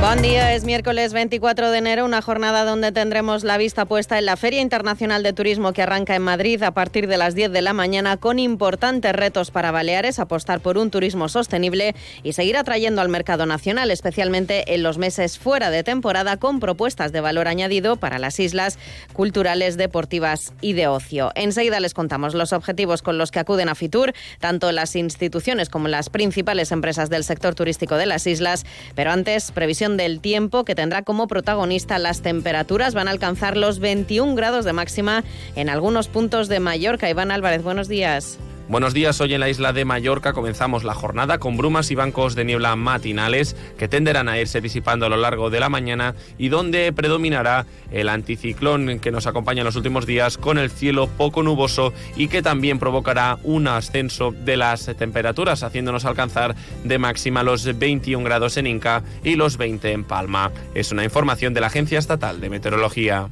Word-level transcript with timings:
Buen 0.00 0.22
día, 0.22 0.54
es 0.54 0.62
miércoles 0.62 1.12
24 1.12 1.72
de 1.72 1.78
enero, 1.78 2.04
una 2.04 2.22
jornada 2.22 2.64
donde 2.64 2.92
tendremos 2.92 3.42
la 3.42 3.58
vista 3.58 3.84
puesta 3.84 4.16
en 4.16 4.26
la 4.26 4.36
Feria 4.36 4.60
Internacional 4.60 5.24
de 5.24 5.32
Turismo 5.32 5.72
que 5.72 5.82
arranca 5.82 6.14
en 6.14 6.22
Madrid 6.22 6.62
a 6.62 6.70
partir 6.70 7.08
de 7.08 7.16
las 7.16 7.34
10 7.34 7.50
de 7.50 7.62
la 7.62 7.72
mañana 7.72 8.16
con 8.16 8.38
importantes 8.38 9.12
retos 9.12 9.50
para 9.50 9.72
Baleares, 9.72 10.20
apostar 10.20 10.60
por 10.60 10.78
un 10.78 10.92
turismo 10.92 11.28
sostenible 11.28 11.96
y 12.22 12.34
seguir 12.34 12.56
atrayendo 12.56 13.02
al 13.02 13.08
mercado 13.08 13.44
nacional, 13.44 13.90
especialmente 13.90 14.72
en 14.72 14.84
los 14.84 14.98
meses 14.98 15.36
fuera 15.36 15.68
de 15.68 15.82
temporada, 15.82 16.36
con 16.36 16.60
propuestas 16.60 17.10
de 17.10 17.20
valor 17.20 17.48
añadido 17.48 17.96
para 17.96 18.20
las 18.20 18.38
islas 18.38 18.78
culturales, 19.14 19.76
deportivas 19.76 20.52
y 20.60 20.74
de 20.74 20.86
ocio. 20.86 21.32
Enseguida 21.34 21.80
les 21.80 21.92
contamos 21.92 22.34
los 22.34 22.52
objetivos 22.52 23.02
con 23.02 23.18
los 23.18 23.32
que 23.32 23.40
acuden 23.40 23.68
a 23.68 23.74
Fitur, 23.74 24.12
tanto 24.38 24.70
las 24.70 24.94
instituciones 24.94 25.68
como 25.68 25.88
las 25.88 26.08
principales 26.08 26.70
empresas 26.70 27.10
del 27.10 27.24
sector 27.24 27.56
turístico 27.56 27.96
de 27.96 28.06
las 28.06 28.28
islas, 28.28 28.64
pero 28.94 29.10
antes, 29.10 29.50
previsión 29.50 29.87
del 29.96 30.20
tiempo 30.20 30.64
que 30.64 30.74
tendrá 30.74 31.02
como 31.02 31.28
protagonista 31.28 31.98
las 31.98 32.22
temperaturas. 32.22 32.94
Van 32.94 33.08
a 33.08 33.12
alcanzar 33.12 33.56
los 33.56 33.78
21 33.78 34.34
grados 34.34 34.64
de 34.64 34.72
máxima 34.72 35.24
en 35.56 35.68
algunos 35.68 36.08
puntos 36.08 36.48
de 36.48 36.60
Mallorca. 36.60 37.08
Iván 37.08 37.30
Álvarez, 37.30 37.62
buenos 37.62 37.88
días. 37.88 38.38
Buenos 38.68 38.92
días, 38.92 39.18
hoy 39.22 39.32
en 39.32 39.40
la 39.40 39.48
isla 39.48 39.72
de 39.72 39.86
Mallorca 39.86 40.34
comenzamos 40.34 40.84
la 40.84 40.92
jornada 40.92 41.38
con 41.38 41.56
brumas 41.56 41.90
y 41.90 41.94
bancos 41.94 42.34
de 42.34 42.44
niebla 42.44 42.76
matinales 42.76 43.56
que 43.78 43.88
tenderán 43.88 44.28
a 44.28 44.38
irse 44.38 44.60
disipando 44.60 45.06
a 45.06 45.08
lo 45.08 45.16
largo 45.16 45.48
de 45.48 45.58
la 45.58 45.70
mañana 45.70 46.14
y 46.36 46.50
donde 46.50 46.92
predominará 46.92 47.64
el 47.90 48.10
anticiclón 48.10 49.00
que 49.00 49.10
nos 49.10 49.26
acompaña 49.26 49.62
en 49.62 49.64
los 49.64 49.76
últimos 49.76 50.04
días 50.04 50.36
con 50.36 50.58
el 50.58 50.70
cielo 50.70 51.06
poco 51.06 51.42
nuboso 51.42 51.94
y 52.14 52.28
que 52.28 52.42
también 52.42 52.78
provocará 52.78 53.38
un 53.42 53.68
ascenso 53.68 54.32
de 54.32 54.58
las 54.58 54.84
temperaturas, 54.98 55.62
haciéndonos 55.62 56.04
alcanzar 56.04 56.54
de 56.84 56.98
máxima 56.98 57.42
los 57.42 57.78
21 57.78 58.22
grados 58.22 58.58
en 58.58 58.66
Inca 58.66 59.02
y 59.24 59.36
los 59.36 59.56
20 59.56 59.92
en 59.92 60.04
Palma. 60.04 60.52
Es 60.74 60.92
una 60.92 61.04
información 61.04 61.54
de 61.54 61.62
la 61.62 61.68
Agencia 61.68 61.98
Estatal 61.98 62.38
de 62.42 62.50
Meteorología. 62.50 63.30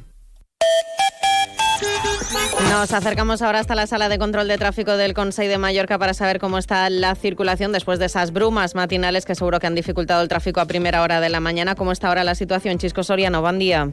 Nos 2.69 2.93
acercamos 2.93 3.41
ahora 3.41 3.59
hasta 3.59 3.75
la 3.75 3.87
sala 3.87 4.09
de 4.09 4.17
control 4.17 4.47
de 4.47 4.57
tráfico 4.57 4.97
del 4.97 5.13
Consejo 5.13 5.49
de 5.49 5.57
Mallorca 5.57 5.97
para 5.97 6.13
saber 6.13 6.39
cómo 6.39 6.57
está 6.57 6.89
la 6.89 7.15
circulación 7.15 7.71
después 7.71 7.97
de 7.99 8.05
esas 8.05 8.31
brumas 8.31 8.75
matinales 8.75 9.25
que 9.25 9.35
seguro 9.35 9.59
que 9.59 9.67
han 9.67 9.75
dificultado 9.75 10.21
el 10.21 10.27
tráfico 10.27 10.59
a 10.59 10.65
primera 10.65 11.01
hora 11.01 11.19
de 11.19 11.29
la 11.29 11.39
mañana. 11.39 11.75
¿Cómo 11.75 11.91
está 11.91 12.09
ahora 12.09 12.23
la 12.23 12.35
situación? 12.35 12.77
Chisco 12.77 13.03
Soriano, 13.03 13.41
buen 13.41 13.59
día. 13.59 13.89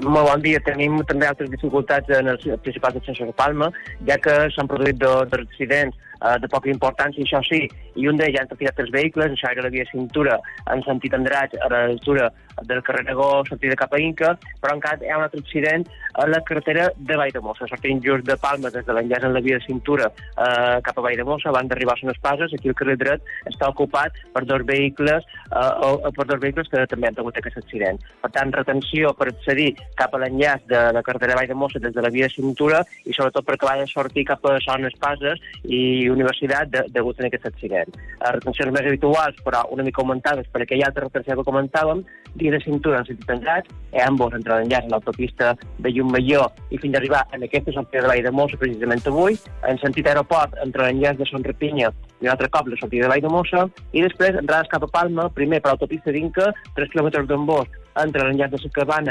Molt 0.00 0.28
bon 0.28 0.42
dia. 0.44 0.60
Tenim 0.60 0.98
també 1.08 1.24
altres 1.24 1.48
dificultats 1.48 2.10
en 2.12 2.28
els 2.28 2.42
principals 2.60 2.98
accessos 3.00 3.30
de 3.30 3.32
Palma, 3.36 3.70
ja 4.04 4.18
que 4.20 4.34
s'han 4.52 4.68
produït 4.68 4.98
dos, 5.00 5.24
dos 5.30 5.46
accidents 5.46 5.96
eh, 6.22 6.38
de 6.42 6.48
poca 6.48 6.70
importància, 6.72 7.24
això 7.24 7.42
sí, 7.46 7.64
i 7.96 8.08
un 8.08 8.18
d'ells 8.20 8.40
han 8.40 8.50
trafficat 8.50 8.82
els 8.84 8.92
vehicles, 8.94 9.32
això 9.32 9.52
era 9.52 9.66
la 9.66 9.72
via 9.72 9.86
cintura 9.92 10.40
en 10.72 10.82
sentit 10.86 11.14
Andratx 11.16 11.60
a 11.60 11.70
l'altura 11.72 12.30
del 12.62 12.82
carrer 12.82 13.04
Negó, 13.04 13.44
sortida 13.48 13.76
cap 13.76 13.92
a 13.92 14.00
Inca, 14.00 14.32
però 14.62 14.76
encara 14.76 15.04
hi 15.04 15.10
ha 15.12 15.18
un 15.18 15.26
altre 15.26 15.40
accident 15.42 15.84
a 16.16 16.26
la 16.26 16.40
carretera 16.40 16.88
de 16.96 17.16
Vall 17.20 17.32
de 17.32 17.42
Mossa, 17.44 17.68
sortint 17.68 18.00
just 18.04 18.24
de 18.24 18.36
Palma 18.40 18.70
des 18.72 18.86
de 18.86 18.94
l'enllaç 18.96 19.26
en 19.28 19.34
la 19.34 19.42
via 19.44 19.58
de 19.58 19.66
cintura 19.66 20.08
eh, 20.08 20.78
cap 20.86 20.96
a 20.96 21.04
Vall 21.04 21.18
de 21.20 21.26
Mossa, 21.28 21.50
abans 21.50 21.68
d'arribar 21.68 21.96
a 21.96 22.00
Son 22.00 22.12
Espases, 22.14 22.54
aquí 22.56 22.72
el 22.72 22.78
carrer 22.78 22.96
dret 22.96 23.26
està 23.50 23.68
ocupat 23.68 24.16
per 24.32 24.46
dos 24.48 24.64
vehicles, 24.64 25.26
eh, 25.50 25.72
o, 25.84 26.12
per 26.16 26.26
dos 26.30 26.40
vehicles 26.40 26.72
que 26.72 26.86
també 26.88 27.10
han 27.10 27.18
tingut 27.18 27.36
aquest 27.36 27.60
accident. 27.60 28.00
Per 28.22 28.32
tant, 28.32 28.54
retenció 28.56 29.12
per 29.18 29.28
accedir 29.34 29.74
cap 30.00 30.14
a 30.14 30.22
l'enllaç 30.22 30.64
de 30.72 30.82
la 30.96 31.04
carretera 31.04 31.34
de 31.34 31.40
Vall 31.42 31.52
de 31.52 31.58
Mossa 31.60 31.82
des 31.82 31.94
de 31.94 32.04
la 32.04 32.12
via 32.14 32.30
de 32.30 32.34
cintura 32.34 32.82
i 33.04 33.12
sobretot 33.12 33.44
per 33.44 33.58
acabar 33.58 33.76
de 33.82 33.90
sortir 33.90 34.24
cap 34.32 34.44
a 34.48 34.56
Son 34.64 34.88
Espases 34.88 35.42
i 35.64 36.05
Universitat 36.12 36.70
de, 36.72 36.84
degut 36.94 37.20
a 37.20 37.26
aquest 37.28 37.46
accident. 37.50 37.92
Les 38.22 38.34
retencions 38.38 38.72
més 38.74 38.88
habituals, 38.88 39.38
però 39.46 39.64
una 39.74 39.86
mica 39.86 40.02
augmentades 40.02 40.48
per 40.52 40.62
aquella 40.64 40.88
altra 40.90 41.06
retenció 41.06 41.36
que 41.38 41.46
comentàvem, 41.48 42.02
via 42.36 42.52
de 42.52 42.60
cintura 42.60 43.00
en 43.00 43.08
sentit 43.08 43.30
Andratx, 43.32 43.72
eh, 43.92 44.02
ambos 44.04 44.34
entre 44.36 44.58
l'enllaç 44.58 44.86
a 44.86 44.92
l'autopista 44.94 45.54
de 45.78 45.92
Llumalló 45.92 46.44
i 46.70 46.78
fins 46.78 46.94
a 46.94 47.00
arribar 47.00 47.24
en 47.32 47.46
aquesta 47.46 47.72
sortida 47.72 48.02
de 48.02 48.12
Vall 48.12 48.26
de 48.26 48.34
Mossa 48.34 48.60
precisament 48.60 49.06
avui, 49.06 49.38
en 49.68 49.80
sentit 49.80 50.06
aeroport 50.06 50.56
entre 50.64 50.84
l'enllaç 50.84 51.18
de 51.20 51.30
Son 51.30 51.44
Repinya 51.44 51.92
i 52.20 52.26
un 52.26 52.32
altre 52.32 52.48
cop 52.52 52.68
la 52.68 52.76
sortida 52.80 53.06
de 53.06 53.12
Vall 53.14 53.24
de 53.24 53.32
Mossa, 53.32 53.66
i 53.92 54.04
després 54.04 54.36
entrades 54.36 54.70
cap 54.72 54.84
a 54.84 54.92
Palma, 54.92 55.30
primer 55.32 55.62
per 55.62 55.72
l'autopista 55.72 56.12
d'Inca, 56.12 56.52
3 56.76 56.92
quilòmetres 56.92 57.28
d'en 57.28 57.48
Bosch, 57.48 57.85
entre 58.02 58.24
l'enllaç 58.24 58.52
de 58.52 58.60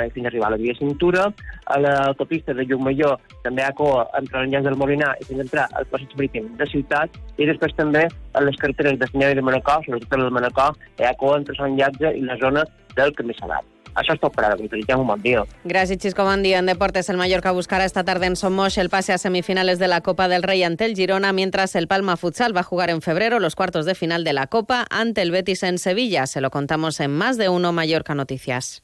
i 0.06 0.12
fins 0.13 0.25
a 0.25 0.29
arribar 0.29 0.47
a 0.47 0.56
la 0.56 0.62
via 0.62 0.75
Cintura, 0.78 1.31
a 1.66 1.79
l'autopista 1.79 2.53
de 2.53 2.66
Llumalló 2.66 3.16
també 3.44 3.63
a 3.63 3.72
Coa, 3.73 4.06
entre 4.19 4.41
l'enllaç 4.41 4.63
del 4.63 4.78
Molinar 4.78 5.16
i 5.19 5.25
fins 5.25 5.40
a 5.40 5.47
entrar 5.47 5.68
al 5.73 5.85
passeig 5.85 6.13
marítim 6.18 6.51
de 6.57 6.69
Ciutat, 6.69 7.09
i 7.38 7.45
després 7.45 7.74
també 7.75 8.07
a 8.35 8.41
les 8.41 8.57
carreteres 8.57 9.00
de 9.00 9.35
de 9.35 9.41
Manacor, 9.41 9.85
sobretot 9.85 10.19
de 10.19 10.29
Manacor, 10.29 10.78
Coa 11.18 11.38
entre 11.38 11.56
Sant 11.56 11.78
Llatge 11.78 12.18
i 12.18 12.22
la 12.22 12.38
zona 12.38 12.66
del. 12.96 13.13
Això 13.96 14.12
és 14.12 14.19
tot 14.19 14.35
per 14.35 14.44
que 14.57 14.96
un 14.96 15.07
bon 15.07 15.22
dia. 15.22 15.44
Buen 15.63 16.44
día. 16.44 16.59
En 16.59 16.66
deportes, 16.66 17.09
el 17.09 17.18
Mallorca 17.18 17.51
buscará 17.51 17.85
esta 17.85 18.03
tarde 18.03 18.25
en 18.25 18.35
Somos 18.35 18.78
el 18.78 18.90
pase 18.90 19.13
a 19.13 19.18
semifinales 19.18 19.79
de 19.79 19.88
la 19.88 20.01
Copa 20.01 20.28
del 20.28 20.44
Rey 20.44 20.63
ante 20.63 20.85
el 20.85 20.95
Girona, 20.95 21.31
mientras 21.31 21.75
el 21.75 21.88
Palma 21.88 22.18
Futsal 22.18 22.56
va 22.56 22.59
a 22.59 22.63
jugar 22.63 22.90
en 22.90 23.01
febrero 23.01 23.40
los 23.40 23.56
cuartos 23.56 23.85
de 23.85 23.95
final 23.95 24.25
de 24.25 24.34
la 24.34 24.47
Copa 24.47 24.85
ante 24.90 25.22
el 25.22 25.31
Betis 25.31 25.63
en 25.63 25.78
Sevilla. 25.78 26.28
Se 26.28 26.41
lo 26.41 26.51
contamos 26.51 27.00
en 27.00 27.12
más 27.12 27.38
de 27.38 27.47
uno 27.47 27.72
Mallorca 27.72 28.16
Noticias. 28.16 28.84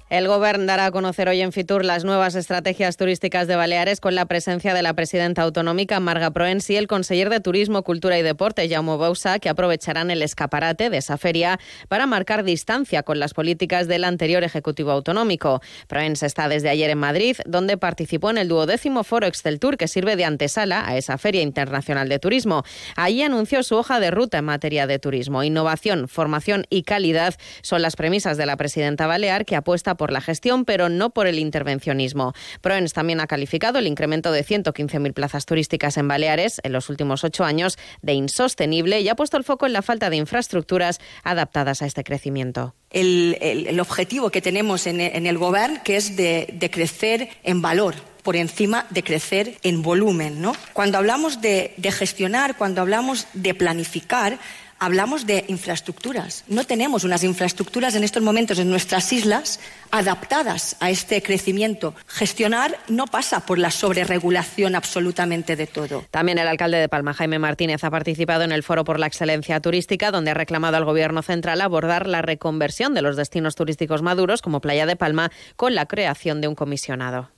El 0.11 0.27
Gobierno 0.27 0.65
dará 0.65 0.87
a 0.87 0.91
conocer 0.91 1.29
hoy 1.29 1.39
en 1.39 1.53
Fitur 1.53 1.85
las 1.85 2.03
nuevas 2.03 2.35
estrategias 2.35 2.97
turísticas 2.97 3.47
de 3.47 3.55
Baleares 3.55 4.01
con 4.01 4.13
la 4.13 4.25
presencia 4.25 4.73
de 4.73 4.81
la 4.81 4.93
presidenta 4.93 5.41
autonómica 5.41 6.01
Marga 6.01 6.31
Proens 6.31 6.69
y 6.69 6.75
el 6.75 6.87
conseller 6.87 7.29
de 7.29 7.39
Turismo, 7.39 7.83
Cultura 7.83 8.19
y 8.19 8.21
Deporte, 8.21 8.67
Jaume 8.67 8.97
Bausa, 8.97 9.39
que 9.39 9.47
aprovecharán 9.47 10.11
el 10.11 10.21
escaparate 10.21 10.89
de 10.89 10.97
esa 10.97 11.17
feria 11.17 11.61
para 11.87 12.07
marcar 12.07 12.43
distancia 12.43 13.03
con 13.03 13.19
las 13.19 13.33
políticas 13.33 13.87
del 13.87 14.03
anterior 14.03 14.43
Ejecutivo 14.43 14.91
Autonómico. 14.91 15.61
Proens 15.87 16.23
está 16.23 16.49
desde 16.49 16.67
ayer 16.67 16.89
en 16.89 16.97
Madrid, 16.97 17.37
donde 17.45 17.77
participó 17.77 18.31
en 18.31 18.37
el 18.37 18.49
duodécimo 18.49 19.05
foro 19.05 19.27
Excel 19.27 19.61
Tour 19.61 19.77
que 19.77 19.87
sirve 19.87 20.17
de 20.17 20.25
antesala 20.25 20.85
a 20.85 20.97
esa 20.97 21.17
Feria 21.17 21.41
Internacional 21.41 22.09
de 22.09 22.19
Turismo. 22.19 22.65
Allí 22.97 23.23
anunció 23.23 23.63
su 23.63 23.77
hoja 23.77 24.01
de 24.01 24.11
ruta 24.11 24.39
en 24.39 24.43
materia 24.43 24.87
de 24.87 24.99
turismo. 24.99 25.41
Innovación, 25.41 26.09
formación 26.09 26.65
y 26.69 26.83
calidad 26.83 27.35
son 27.61 27.81
las 27.81 27.95
premisas 27.95 28.35
de 28.35 28.45
la 28.45 28.57
presidenta 28.57 29.07
Balear, 29.07 29.45
que 29.45 29.55
apuesta 29.55 29.95
por 30.00 30.00
la 30.09 30.21
gestión, 30.21 30.63
pero 30.63 30.87
no 30.87 31.09
por 31.09 31.27
el 31.27 31.37
intervencionismo. 31.37 32.33
Proens 32.61 32.93
también 32.93 33.19
ha 33.19 33.27
calificado 33.27 33.77
el 33.77 33.87
incremento 33.87 34.31
de 34.31 34.45
115.000 34.45 35.13
plazas 35.13 35.45
turísticas 35.45 35.97
en 35.97 36.07
Baleares 36.07 36.61
en 36.63 36.71
los 36.71 36.89
últimos 36.89 37.25
ocho 37.25 37.43
años 37.43 37.77
de 38.01 38.13
insostenible 38.13 39.01
y 39.01 39.09
ha 39.09 39.15
puesto 39.15 39.35
el 39.35 39.43
foco 39.43 39.65
en 39.65 39.73
la 39.73 39.81
falta 39.81 40.09
de 40.09 40.15
infraestructuras 40.15 40.99
adaptadas 41.23 41.81
a 41.81 41.85
este 41.85 42.03
crecimiento. 42.05 42.73
El, 42.89 43.79
objetivo 43.79 44.29
que 44.29 44.41
tenemos 44.41 44.87
en, 44.87 44.99
el 44.99 45.37
Gobierno, 45.37 45.81
que 45.83 45.97
es 45.97 46.15
de, 46.15 46.47
de 46.53 46.69
crecer 46.69 47.29
en 47.43 47.61
valor 47.61 47.95
por 48.23 48.35
encima 48.35 48.85
de 48.91 49.03
crecer 49.03 49.57
en 49.63 49.81
volumen. 49.81 50.41
¿no? 50.41 50.53
Cuando 50.73 50.97
hablamos 50.97 51.41
de 51.41 51.73
gestionar, 51.91 52.55
cuando 52.55 52.81
hablamos 52.81 53.27
de 53.33 53.53
planificar, 53.55 54.37
hablamos 54.81 55.27
de 55.27 55.45
infraestructuras. 55.47 56.43
No 56.47 56.65
tenemos 56.65 57.03
unas 57.03 57.23
infraestructuras 57.23 57.93
en 57.93 58.03
estos 58.03 58.23
momentos 58.23 58.57
en 58.57 58.67
nuestras 58.67 59.13
islas 59.13 59.59
adaptadas 59.91 60.75
a 60.79 60.89
este 60.89 61.21
crecimiento. 61.21 61.93
Gestionar 62.07 62.79
no 62.87 63.05
pasa 63.05 63.45
por 63.45 63.59
la 63.59 63.69
sobreregulación 63.69 64.75
absolutamente 64.75 65.55
de 65.55 65.67
todo. 65.67 66.03
También 66.09 66.39
el 66.39 66.47
alcalde 66.47 66.77
de 66.77 66.89
Palma, 66.89 67.13
Jaime 67.13 67.37
Martínez, 67.37 67.83
ha 67.83 67.91
participado 67.91 68.43
en 68.43 68.51
el 68.51 68.63
Foro 68.63 68.83
por 68.83 68.99
la 68.99 69.05
Excelencia 69.05 69.59
Turística, 69.59 70.09
donde 70.09 70.31
ha 70.31 70.33
reclamado 70.33 70.77
al 70.77 70.85
Gobierno 70.85 71.21
central 71.21 71.61
abordar 71.61 72.07
la 72.07 72.23
reconversión 72.23 72.95
de 72.95 73.03
los 73.03 73.15
destinos 73.15 73.55
turísticos 73.55 74.01
maduros, 74.01 74.41
como 74.41 74.61
Playa 74.61 74.87
de 74.87 74.95
Palma, 74.95 75.31
con 75.57 75.75
la 75.75 75.85
creación 75.85 76.41
de 76.41 76.47
un 76.47 76.55
comisionado. 76.55 77.29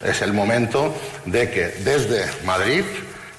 Es 0.00 0.22
el 0.22 0.32
momento 0.32 0.92
de 1.24 1.48
que 1.50 1.66
desde 1.84 2.24
Madrid 2.44 2.82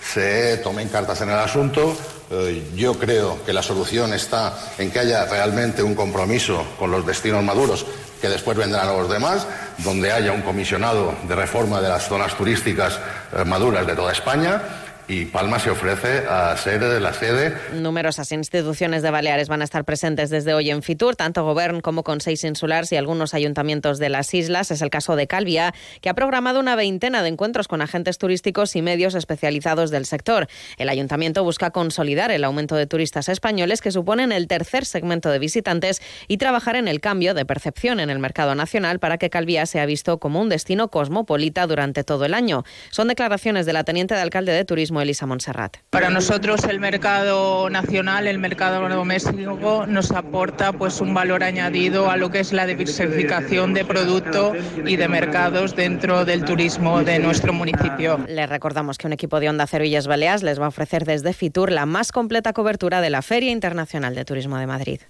se 0.01 0.57
tomen 0.57 0.87
cartas 0.87 1.19
en 1.19 1.29
el 1.29 1.35
asunto. 1.35 1.97
Eh, 2.31 2.71
yo 2.75 2.97
creo 2.97 3.43
que 3.45 3.53
la 3.53 3.61
solución 3.61 4.13
está 4.13 4.57
en 4.77 4.89
que 4.89 4.99
haya 4.99 5.25
realmente 5.25 5.83
un 5.83 5.93
compromiso 5.93 6.63
con 6.79 6.89
los 6.89 7.05
destinos 7.05 7.43
maduros, 7.43 7.85
que 8.19 8.29
después 8.29 8.57
vendrán 8.57 8.87
los 8.87 9.09
demás, 9.09 9.45
donde 9.79 10.11
haya 10.11 10.31
un 10.31 10.41
comisionado 10.41 11.13
de 11.27 11.35
reforma 11.35 11.81
de 11.81 11.89
las 11.89 12.07
zonas 12.07 12.35
turísticas 12.35 12.99
eh, 13.35 13.45
maduras 13.45 13.85
de 13.85 13.95
toda 13.95 14.11
España 14.11 14.84
y 15.07 15.25
Palma 15.25 15.59
se 15.59 15.69
ofrece 15.69 16.25
a 16.27 16.55
ser 16.57 16.81
la 16.81 17.13
sede. 17.13 17.55
Numerosas 17.73 18.31
instituciones 18.31 19.03
de 19.03 19.11
Baleares 19.11 19.47
van 19.47 19.61
a 19.61 19.63
estar 19.63 19.85
presentes 19.85 20.29
desde 20.29 20.53
hoy 20.53 20.71
en 20.71 20.81
Fitur, 20.81 21.15
tanto 21.15 21.43
Gobierno 21.43 21.81
como 21.81 22.03
Consejos 22.03 22.43
Insulares 22.43 22.91
y 22.91 22.95
algunos 22.95 23.33
ayuntamientos 23.33 23.99
de 23.99 24.09
las 24.09 24.33
islas. 24.33 24.71
Es 24.71 24.81
el 24.81 24.89
caso 24.89 25.15
de 25.15 25.27
Calvia, 25.27 25.73
que 26.01 26.09
ha 26.09 26.13
programado 26.15 26.59
una 26.59 26.75
veintena 26.75 27.21
de 27.21 27.29
encuentros 27.29 27.67
con 27.67 27.81
agentes 27.81 28.17
turísticos 28.17 28.75
y 28.75 28.81
medios 28.81 29.13
especializados 29.15 29.91
del 29.91 30.05
sector. 30.05 30.47
El 30.77 30.89
ayuntamiento 30.89 31.43
busca 31.43 31.71
consolidar 31.71 32.31
el 32.31 32.43
aumento 32.43 32.75
de 32.75 32.87
turistas 32.87 33.29
españoles, 33.29 33.81
que 33.81 33.91
suponen 33.91 34.31
el 34.31 34.47
tercer 34.47 34.85
segmento 34.85 35.29
de 35.29 35.39
visitantes, 35.39 36.01
y 36.27 36.37
trabajar 36.37 36.75
en 36.75 36.87
el 36.87 36.99
cambio 36.99 37.33
de 37.33 37.45
percepción 37.45 37.99
en 37.99 38.09
el 38.09 38.19
mercado 38.19 38.55
nacional 38.55 38.99
para 38.99 39.17
que 39.17 39.29
Calvia 39.29 39.65
sea 39.65 39.85
visto 39.85 40.19
como 40.19 40.41
un 40.41 40.49
destino 40.49 40.89
cosmopolita 40.89 41.67
durante 41.67 42.03
todo 42.03 42.25
el 42.25 42.33
año. 42.33 42.63
Son 42.89 43.07
declaraciones 43.07 43.65
de 43.65 43.73
la 43.73 43.83
teniente 43.83 44.15
de 44.15 44.21
alcalde 44.21 44.51
de 44.51 44.65
Turismo 44.65 44.94
Elisa 45.01 45.25
Montserrat. 45.25 45.77
Para 45.89 46.09
nosotros 46.09 46.63
el 46.65 46.79
mercado 46.79 47.69
nacional, 47.69 48.27
el 48.27 48.39
mercado 48.39 48.87
doméstico, 48.87 49.85
nos 49.87 50.11
aporta 50.11 50.73
pues 50.73 51.01
un 51.01 51.13
valor 51.13 51.43
añadido 51.43 52.09
a 52.09 52.17
lo 52.17 52.29
que 52.29 52.39
es 52.39 52.53
la 52.53 52.65
diversificación 52.65 53.73
de 53.73 53.85
producto 53.85 54.53
y 54.85 54.95
de 54.95 55.07
mercados 55.07 55.75
dentro 55.75 56.25
del 56.25 56.45
turismo 56.45 57.03
de 57.03 57.19
nuestro 57.19 57.53
municipio. 57.53 58.19
Les 58.27 58.49
recordamos 58.49 58.97
que 58.97 59.07
un 59.07 59.13
equipo 59.13 59.39
de 59.39 59.49
Onda 59.49 59.67
Cero 59.67 59.85
Illes 59.85 60.07
Baleas 60.07 60.43
les 60.43 60.59
va 60.59 60.65
a 60.65 60.69
ofrecer 60.69 61.05
desde 61.05 61.33
Fitur 61.33 61.71
la 61.71 61.85
más 61.85 62.11
completa 62.11 62.53
cobertura 62.53 63.01
de 63.01 63.09
la 63.09 63.21
Feria 63.21 63.51
Internacional 63.51 64.15
de 64.15 64.25
Turismo 64.25 64.57
de 64.57 64.67
Madrid. 64.67 65.01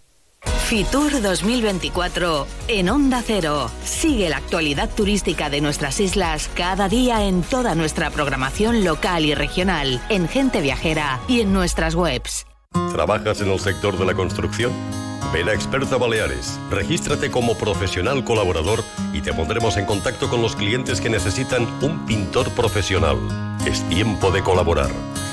Fitur 0.66 1.22
2024 1.22 2.48
en 2.70 2.90
Onda 2.90 3.22
Cero. 3.24 3.70
Sigue 3.84 4.30
la 4.30 4.38
actualidad 4.38 4.90
turística 4.90 5.52
de 5.52 5.62
nuestras 5.62 6.00
islas 6.00 6.50
cada 6.56 6.90
día 6.90 7.24
en 7.24 7.44
toda 7.44 7.76
nuestra 7.76 8.10
programación 8.10 8.84
local 8.84 9.26
y 9.26 9.36
regional, 9.36 10.02
en 10.10 10.28
Gente 10.28 10.62
Viajera 10.62 11.20
y 11.28 11.42
en 11.42 11.54
nuestras 11.54 11.94
webs. 11.94 12.48
¿Trabajas 12.92 13.42
en 13.42 13.52
el 13.52 13.60
sector 13.60 13.96
de 14.00 14.06
la 14.06 14.16
construcción? 14.16 14.72
Ven 15.32 15.50
a 15.50 15.54
Experta 15.54 15.98
Baleares, 15.98 16.60
regístrate 16.72 17.30
como 17.30 17.56
profesional 17.56 18.24
colaborador 18.24 18.84
y 19.14 19.22
te 19.22 19.34
pondremos 19.34 19.78
en 19.78 19.86
contacto 19.86 20.32
con 20.32 20.42
los 20.42 20.56
clientes 20.56 21.00
que 21.00 21.12
necesitan 21.12 21.68
un 21.84 22.08
pintor 22.08 22.50
profesional. 22.52 23.18
Es 23.68 23.88
tiempo 23.88 24.32
de 24.32 24.42
colaborar. 24.42 24.90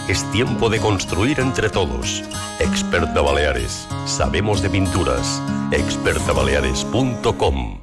Es 0.09 0.29
tiempo 0.33 0.69
de 0.69 0.81
construir 0.81 1.39
entre 1.39 1.71
todos. 1.71 2.25
Experta 2.59 3.21
Baleares. 3.21 3.87
Sabemos 4.05 4.61
de 4.61 4.69
pinturas. 4.69 5.41
expertabaleares.com 5.71 7.83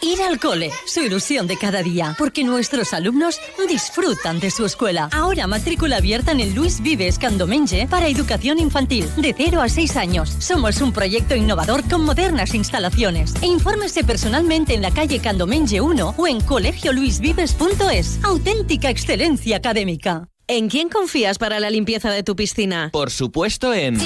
Ir 0.00 0.22
al 0.22 0.38
cole, 0.38 0.70
su 0.86 1.00
ilusión 1.00 1.46
de 1.46 1.56
cada 1.56 1.82
día, 1.82 2.14
porque 2.18 2.44
nuestros 2.44 2.92
alumnos 2.92 3.40
disfrutan 3.68 4.38
de 4.38 4.50
su 4.50 4.64
escuela. 4.64 5.08
Ahora 5.12 5.46
matrícula 5.46 5.96
abierta 5.96 6.32
en 6.32 6.40
el 6.40 6.54
Luis 6.54 6.80
Vives 6.80 7.18
Candomenge 7.18 7.86
para 7.88 8.08
educación 8.08 8.58
infantil, 8.58 9.08
de 9.16 9.34
0 9.36 9.60
a 9.60 9.68
6 9.68 9.96
años. 9.96 10.36
Somos 10.38 10.80
un 10.80 10.92
proyecto 10.92 11.34
innovador 11.34 11.88
con 11.88 12.04
modernas 12.04 12.54
instalaciones. 12.54 13.34
E 13.42 13.46
infórmese 13.46 14.04
personalmente 14.04 14.74
en 14.74 14.82
la 14.82 14.90
calle 14.90 15.20
Candomenge 15.20 15.80
1 15.80 16.14
o 16.16 16.26
en 16.26 16.40
colegioluisvives.es. 16.40 18.24
Auténtica 18.24 18.90
excelencia 18.90 19.56
académica. 19.56 20.28
¿En 20.46 20.68
quién 20.68 20.90
confías 20.90 21.38
para 21.38 21.58
la 21.58 21.70
limpieza 21.70 22.10
de 22.10 22.22
tu 22.22 22.36
piscina? 22.36 22.90
Por 22.92 23.10
supuesto 23.10 23.72
en... 23.72 23.98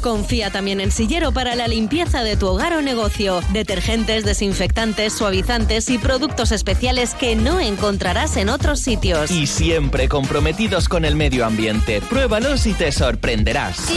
Confía 0.00 0.50
también 0.50 0.80
en 0.80 0.90
Sillero 0.90 1.30
para 1.30 1.56
la 1.56 1.68
limpieza 1.68 2.22
de 2.22 2.38
tu 2.38 2.46
hogar 2.46 2.72
o 2.72 2.80
negocio. 2.80 3.42
Detergentes, 3.52 4.24
desinfectantes, 4.24 5.12
suavizantes 5.12 5.90
y 5.90 5.98
productos 5.98 6.52
especiales 6.52 7.14
que 7.14 7.36
no 7.36 7.60
encontrarás 7.60 8.38
en 8.38 8.48
otros 8.48 8.80
sitios. 8.80 9.30
Y 9.30 9.46
siempre 9.46 10.08
comprometidos 10.08 10.88
con 10.88 11.04
el 11.04 11.16
medio 11.16 11.44
ambiente. 11.44 12.00
Pruébalos 12.00 12.64
y 12.64 12.72
te 12.72 12.90
sorprenderás. 12.90 13.92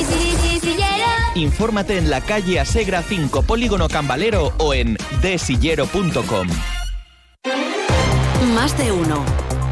Infórmate 1.35 1.99
en 1.99 2.09
la 2.09 2.19
calle 2.19 2.59
Asegra 2.59 3.01
5, 3.01 3.43
Polígono 3.43 3.88
Cambalero 3.88 4.51
o 4.57 4.73
en 4.73 4.97
desillero.com. 5.21 6.47
Más 8.53 8.77
de 8.77 8.91
uno. 8.91 9.23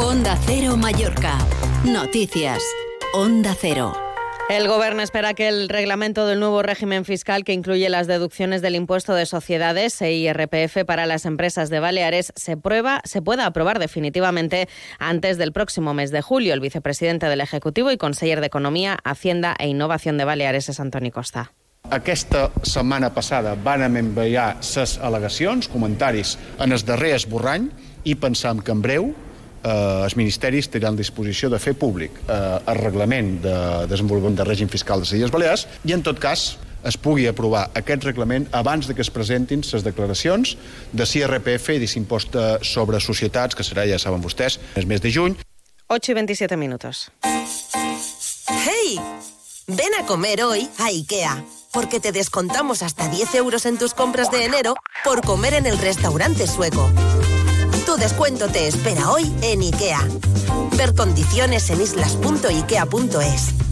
Onda 0.02 0.38
Cero 0.46 0.78
Mallorca. 0.78 1.38
Noticias. 1.84 2.64
Onda 3.14 3.54
Cero. 3.60 3.94
El 4.50 4.70
Gobierno 4.70 5.02
espera 5.02 5.34
que 5.34 5.50
el 5.50 5.68
reglamento 5.68 6.26
del 6.26 6.40
nuevo 6.40 6.64
régimen 6.64 7.04
fiscal 7.04 7.44
que 7.44 7.52
incluye 7.52 7.90
las 7.90 8.08
deducciones 8.08 8.62
del 8.62 8.76
impuesto 8.76 9.14
de 9.14 9.26
sociedades 9.26 10.02
e 10.02 10.14
IRPF 10.14 10.86
para 10.86 11.06
las 11.06 11.26
empresas 11.26 11.70
de 11.70 11.82
Baleares 11.82 12.32
se, 12.38 12.56
prueba, 12.56 13.02
se 13.04 13.22
pueda 13.22 13.46
aprobar 13.46 13.78
definitivamente 13.78 14.70
antes 15.00 15.38
del 15.38 15.52
próximo 15.52 15.94
mes 15.94 16.12
de 16.12 16.22
julio. 16.22 16.54
El 16.54 16.62
vicepresidente 16.62 17.26
del 17.26 17.42
Ejecutivo 17.42 17.92
y 17.92 17.98
conseller 17.98 18.40
de 18.40 18.48
Economía, 18.48 18.98
Hacienda 19.04 19.54
e 19.60 19.68
Innovación 19.68 20.18
de 20.18 20.24
Baleares 20.24 20.70
es 20.70 20.80
Antoni 20.80 21.12
Costa. 21.12 21.52
Aquesta 21.90 22.52
setmana 22.64 23.14
passada 23.14 23.56
van 23.56 23.98
enviar 23.98 24.60
ses 24.62 24.98
al·legacions, 25.00 25.68
comentaris 25.68 26.38
en 26.60 26.72
el 26.72 26.84
darrer 26.86 27.16
esborrany 27.16 27.70
i 28.04 28.16
pensam 28.16 28.60
que 28.64 28.72
en 28.72 28.84
breu 28.84 29.10
eh, 29.64 30.06
els 30.06 30.16
ministeris 30.20 30.70
tindran 30.72 30.98
disposició 31.00 31.50
de 31.50 31.60
fer 31.60 31.76
públic 31.80 32.16
eh, 32.28 32.40
el 32.60 32.80
reglament 32.80 33.38
de 33.44 33.58
desenvolupament 33.92 34.40
de 34.40 34.48
règim 34.48 34.72
fiscal 34.72 35.00
de 35.00 35.08
les 35.08 35.14
Illes 35.20 35.32
Balears 35.36 35.68
i, 35.86 35.94
en 35.94 36.04
tot 36.06 36.20
cas, 36.20 36.58
es 36.84 36.96
pugui 36.96 37.28
aprovar 37.28 37.68
aquest 37.76 38.06
reglament 38.08 38.48
abans 38.56 38.88
de 38.88 38.96
que 38.96 39.04
es 39.04 39.12
presentin 39.12 39.64
les 39.68 39.84
declaracions 39.84 40.56
de 40.94 41.06
CIRPF 41.06 41.76
i 41.76 41.82
d'impost 41.84 42.38
sobre 42.64 43.02
societats, 43.04 43.56
que 43.56 43.68
serà, 43.68 43.84
ja 43.90 44.00
saben 44.00 44.24
vostès, 44.24 44.62
el 44.80 44.88
mes 44.88 45.04
de 45.04 45.12
juny. 45.12 45.36
8 45.92 46.12
y 46.12 46.16
27 46.16 46.56
minutos. 46.56 47.12
¡Hey! 47.24 49.00
Ven 49.68 49.94
a 50.00 50.06
comer 50.06 50.44
hoy 50.44 50.70
a 50.80 50.92
IKEA, 50.92 51.44
porque 51.74 52.00
te 52.00 52.12
descontamos 52.12 52.82
hasta 52.82 53.08
10 53.08 53.36
euros 53.36 53.66
en 53.66 53.78
tus 53.78 53.94
compras 53.94 54.32
de 54.32 54.46
enero 54.46 54.76
por 55.04 55.22
comer 55.22 55.54
en 55.54 55.66
el 55.66 55.78
restaurante 55.78 56.48
sueco. 56.48 56.90
Tu 57.90 57.98
descuento 57.98 58.48
te 58.48 58.68
espera 58.68 59.10
hoy 59.10 59.34
en 59.42 59.64
IKEA. 59.64 60.08
Ver 60.78 60.94
condiciones 60.94 61.72
en 61.72 61.82
islas.ikea.es. 61.82 63.69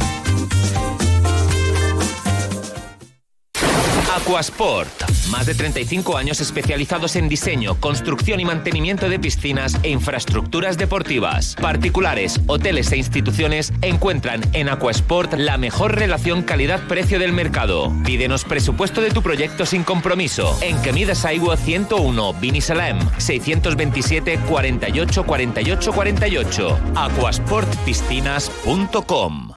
Aquasport. 4.27 4.91
Más 5.31 5.45
de 5.45 5.55
35 5.55 6.17
años 6.17 6.41
especializados 6.41 7.15
en 7.15 7.29
diseño, 7.29 7.79
construcción 7.79 8.41
y 8.41 8.45
mantenimiento 8.45 9.07
de 9.07 9.19
piscinas 9.19 9.77
e 9.83 9.89
infraestructuras 9.89 10.77
deportivas. 10.77 11.55
Particulares, 11.55 12.41
hoteles 12.45 12.91
e 12.91 12.97
instituciones 12.97 13.71
encuentran 13.81 14.41
en 14.51 14.67
Aquasport 14.67 15.33
la 15.35 15.57
mejor 15.57 15.95
relación 15.95 16.43
calidad-precio 16.43 17.19
del 17.19 17.31
mercado. 17.31 17.93
Pídenos 18.03 18.43
presupuesto 18.43 18.99
de 18.99 19.11
tu 19.11 19.21
proyecto 19.21 19.65
sin 19.65 19.85
compromiso. 19.85 20.57
En 20.59 20.77
Kemidas 20.81 21.23
Aiwa 21.23 21.55
101, 21.55 22.33
Binisalem, 22.33 22.99
627 23.19 24.39
48 24.39 25.23
48 25.23 25.93
48. 25.93 26.79
Aquasportpiscinas.com 26.95 29.56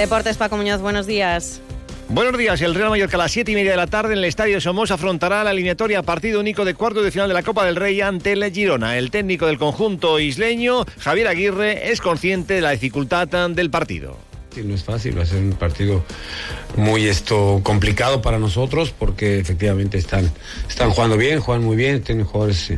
Deportes, 0.00 0.38
Paco 0.38 0.56
Muñoz, 0.56 0.80
buenos 0.80 1.06
días. 1.06 1.60
Buenos 2.08 2.38
días. 2.38 2.62
El 2.62 2.74
Real 2.74 2.88
Mallorca 2.88 3.18
a 3.18 3.18
las 3.18 3.32
7 3.32 3.52
y 3.52 3.54
media 3.54 3.72
de 3.72 3.76
la 3.76 3.86
tarde 3.86 4.14
en 4.14 4.20
el 4.20 4.24
Estadio 4.24 4.54
de 4.54 4.62
Somos 4.62 4.90
afrontará 4.90 5.44
la 5.44 5.50
alineatoria 5.50 6.02
partido 6.02 6.40
único 6.40 6.64
de 6.64 6.72
cuarto 6.72 7.02
de 7.02 7.10
final 7.10 7.28
de 7.28 7.34
la 7.34 7.42
Copa 7.42 7.66
del 7.66 7.76
Rey 7.76 8.00
ante 8.00 8.32
el 8.32 8.50
Girona. 8.50 8.96
El 8.96 9.10
técnico 9.10 9.46
del 9.46 9.58
conjunto 9.58 10.18
isleño, 10.18 10.86
Javier 11.00 11.28
Aguirre, 11.28 11.92
es 11.92 12.00
consciente 12.00 12.54
de 12.54 12.62
la 12.62 12.70
dificultad 12.70 13.28
del 13.28 13.68
partido. 13.68 14.16
Sí, 14.54 14.62
no 14.64 14.74
es 14.74 14.84
fácil, 14.84 15.18
va 15.18 15.24
a 15.24 15.26
ser 15.26 15.42
un 15.42 15.52
partido 15.52 16.02
muy 16.76 17.06
esto 17.06 17.60
complicado 17.62 18.22
para 18.22 18.38
nosotros 18.38 18.94
porque 18.98 19.38
efectivamente 19.38 19.98
están, 19.98 20.32
están 20.66 20.92
jugando 20.92 21.18
bien, 21.18 21.40
juegan 21.40 21.62
muy 21.62 21.76
bien, 21.76 22.02
tienen 22.02 22.24
jugadores 22.24 22.72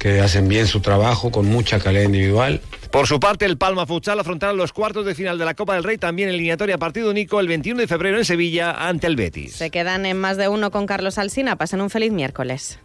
que 0.00 0.20
hacen 0.20 0.48
bien 0.48 0.66
su 0.66 0.80
trabajo 0.80 1.30
con 1.30 1.46
mucha 1.46 1.78
calidad 1.78 2.02
individual. 2.02 2.60
Por 2.96 3.06
su 3.06 3.20
parte, 3.20 3.44
el 3.44 3.58
Palma 3.58 3.84
Futsal 3.84 4.18
afrontará 4.20 4.54
los 4.54 4.72
cuartos 4.72 5.04
de 5.04 5.14
final 5.14 5.36
de 5.36 5.44
la 5.44 5.52
Copa 5.52 5.74
del 5.74 5.84
Rey 5.84 5.98
también 5.98 6.30
en 6.30 6.34
eliminatoria 6.34 6.78
partido 6.78 7.10
único 7.10 7.40
el 7.40 7.46
21 7.46 7.78
de 7.78 7.86
febrero 7.86 8.16
en 8.16 8.24
Sevilla 8.24 8.70
ante 8.70 9.06
el 9.06 9.16
Betis. 9.16 9.52
Se 9.52 9.68
quedan 9.70 10.06
en 10.06 10.18
más 10.18 10.38
de 10.38 10.48
uno 10.48 10.70
con 10.70 10.86
Carlos 10.86 11.18
Alsina. 11.18 11.56
Pasen 11.56 11.82
un 11.82 11.90
feliz 11.90 12.10
miércoles. 12.10 12.80